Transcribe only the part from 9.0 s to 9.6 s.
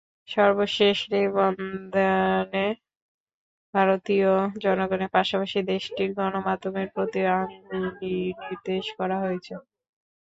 হয়েছে।